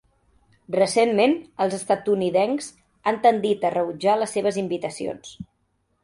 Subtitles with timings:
[0.75, 1.33] Recentment,
[1.65, 2.69] els estatunidencs
[3.11, 5.35] han tendit a rebutjar les seves invitacions.